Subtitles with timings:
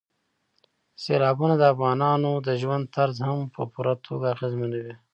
[1.03, 4.95] سیلابونه د افغانانو د ژوند طرز هم په پوره توګه اغېزمنوي.